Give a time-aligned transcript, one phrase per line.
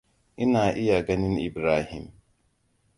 [0.43, 2.05] Ina iya ganin Ibrahim.